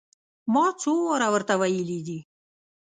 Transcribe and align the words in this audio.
ما 0.53 0.65
څو 0.81 0.91
واره 1.07 1.27
ور 1.33 1.43
ته 1.49 1.53
ويلي 1.61 1.99
دي. 2.07 2.19